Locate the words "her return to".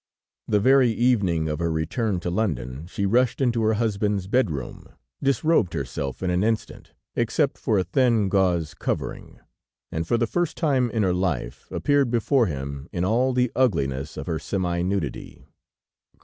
1.59-2.31